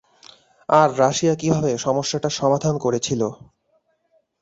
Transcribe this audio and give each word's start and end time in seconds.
আর 0.69 0.89
Russia 0.99 1.33
কীভাবে 1.35 1.71
সমস্যাটার 1.77 2.37
সমাধান 2.39 2.75
করেছিল? 2.85 3.21